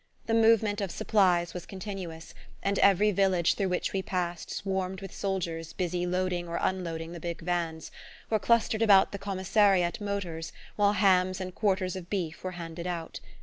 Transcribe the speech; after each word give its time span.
The 0.25 0.33
movement 0.33 0.81
of 0.81 0.89
supplies 0.89 1.53
was 1.53 1.67
continuous, 1.67 2.33
and 2.63 2.79
every 2.79 3.11
village 3.11 3.53
through 3.53 3.69
which 3.69 3.93
we 3.93 4.01
passed 4.01 4.49
swarmed 4.49 4.99
with 4.99 5.13
soldiers 5.13 5.73
busy 5.73 6.07
loading 6.07 6.47
or 6.47 6.57
unloading 6.59 7.11
the 7.11 7.19
big 7.19 7.41
vans, 7.41 7.91
or 8.31 8.39
clustered 8.39 8.81
about 8.81 9.11
the 9.11 9.19
commissariat 9.19 10.01
motors 10.01 10.53
while 10.75 10.93
hams 10.93 11.39
and 11.39 11.53
quarters 11.53 11.95
of 11.95 12.09
beef 12.09 12.43
were 12.43 12.53
handed 12.53 12.87
out. 12.87 13.19